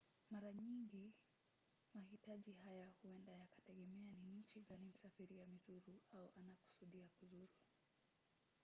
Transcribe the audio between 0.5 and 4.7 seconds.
nyingi mahitaji haya huenda yakategemea ni nchi